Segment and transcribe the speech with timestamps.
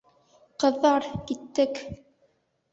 [0.63, 1.81] Ҡыҙҙар, киттек!